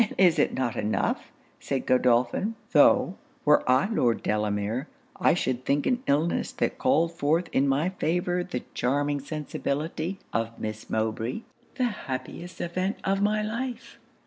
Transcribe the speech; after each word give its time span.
'And 0.01 0.15
is 0.17 0.39
it 0.39 0.55
not 0.55 0.75
enough,' 0.75 1.29
said 1.59 1.85
Godolphin. 1.85 2.55
'Tho', 2.71 3.17
were 3.45 3.63
I 3.69 3.85
Lord 3.85 4.23
Delamere, 4.23 4.87
I 5.15 5.35
should 5.35 5.63
think 5.63 5.85
an 5.85 6.01
illness 6.07 6.51
that 6.53 6.79
called 6.79 7.11
forth 7.11 7.47
in 7.51 7.67
my 7.67 7.89
favour 7.89 8.43
the 8.43 8.63
charming 8.73 9.19
sensibility 9.19 10.17
of 10.33 10.57
Miss 10.57 10.89
Mowbray, 10.89 11.41
the 11.75 11.83
happiest 12.09 12.59
event 12.61 12.97
of 13.03 13.21
my 13.21 13.43
life.' 13.43 13.99